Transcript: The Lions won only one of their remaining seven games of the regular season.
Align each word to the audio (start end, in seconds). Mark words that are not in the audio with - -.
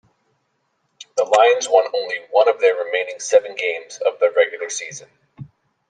The 1.15 1.23
Lions 1.25 1.69
won 1.69 1.85
only 1.93 2.21
one 2.31 2.49
of 2.49 2.59
their 2.59 2.73
remaining 2.73 3.19
seven 3.19 3.53
games 3.53 3.99
of 3.99 4.17
the 4.19 4.31
regular 4.35 4.67
season. 4.71 5.09